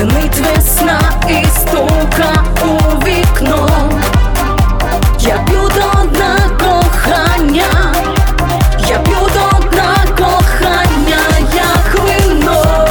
Звенить 0.00 0.38
весна 0.38 1.00
і 1.28 1.44
стука 1.46 2.44
у 2.62 3.04
вікно. 3.04 3.90
Я 5.20 5.38
п'ю 5.38 5.62
до 5.74 6.08
дна 6.08 6.36
кохання, 6.58 7.94
я 8.88 8.98
п'ю 8.98 9.16
до 9.34 9.68
дна 9.68 9.96
кохання, 10.18 11.18
як 11.54 12.04
вино. 12.04 12.86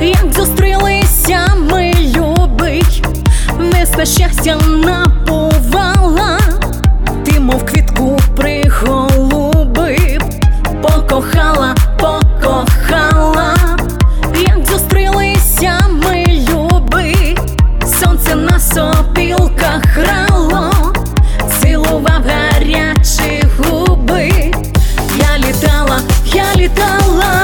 Як 0.00 0.32
зустрілися 0.32 0.71
несла 4.02 4.26
щастя 4.26 4.56
напувала, 4.56 6.38
ти, 7.24 7.40
мов 7.40 7.66
квітку 7.66 8.18
приголубив, 8.36 10.22
покохала, 10.82 11.74
покохала, 11.98 13.56
як 14.34 14.66
зустрілися 14.66 15.78
ми, 15.90 16.24
любий, 16.50 17.38
сонце 18.00 18.34
на 18.34 18.60
сопілках 18.60 19.84
грало, 19.84 20.72
цілував 21.60 22.22
гарячі 22.26 23.46
губи, 23.58 24.52
я 25.18 25.38
літала, 25.38 26.00
я 26.26 26.44
літала. 26.56 27.42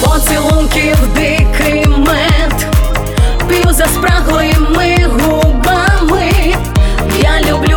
Поцілунків 0.00 0.96
дикий 1.14 1.86
мед, 1.86 2.27
п'ю 3.68 3.74
за 3.74 3.84
спраглими 3.84 5.06
губами. 5.06 6.56
Я 7.22 7.40
люблю, 7.40 7.67